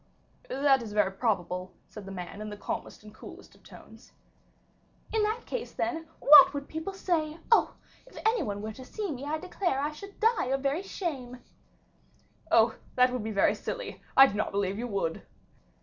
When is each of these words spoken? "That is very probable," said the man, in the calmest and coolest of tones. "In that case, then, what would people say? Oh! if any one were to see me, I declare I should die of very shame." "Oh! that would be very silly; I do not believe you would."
"That 0.49 0.81
is 0.81 0.93
very 0.93 1.11
probable," 1.11 1.73
said 1.87 2.07
the 2.07 2.11
man, 2.11 2.41
in 2.41 2.49
the 2.49 2.57
calmest 2.57 3.03
and 3.03 3.13
coolest 3.13 3.53
of 3.53 3.61
tones. 3.61 4.13
"In 5.13 5.21
that 5.21 5.45
case, 5.45 5.73
then, 5.73 6.07
what 6.19 6.55
would 6.55 6.67
people 6.67 6.93
say? 6.93 7.37
Oh! 7.51 7.75
if 8.07 8.17
any 8.25 8.41
one 8.41 8.63
were 8.63 8.73
to 8.73 8.83
see 8.83 9.11
me, 9.11 9.25
I 9.25 9.37
declare 9.37 9.79
I 9.79 9.91
should 9.91 10.19
die 10.19 10.45
of 10.45 10.61
very 10.63 10.81
shame." 10.81 11.37
"Oh! 12.51 12.77
that 12.95 13.11
would 13.13 13.23
be 13.23 13.29
very 13.29 13.53
silly; 13.53 14.01
I 14.17 14.25
do 14.25 14.33
not 14.33 14.49
believe 14.51 14.79
you 14.79 14.87
would." 14.87 15.21